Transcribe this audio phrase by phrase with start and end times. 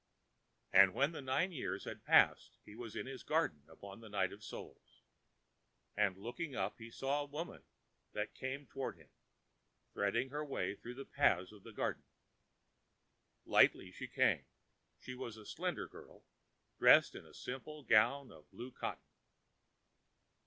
[0.73, 4.09] ã And when the nine years were past he was in his garden upon the
[4.09, 5.03] Night of Souls.
[5.95, 7.61] And looking up he saw a woman
[8.13, 9.09] that came towards him,
[9.93, 12.01] threading her way through the paths of the garden.
[13.45, 14.45] Lightly she came;
[14.97, 16.23] she was a slender girl,
[16.79, 19.05] dressed in a simple gown of blue cotton.